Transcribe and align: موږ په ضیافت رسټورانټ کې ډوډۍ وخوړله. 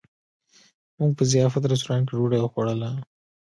موږ 0.97 1.11
په 1.17 1.23
ضیافت 1.33 1.63
رسټورانټ 1.71 2.05
کې 2.09 2.13
ډوډۍ 2.17 2.39
وخوړله. 2.41 2.89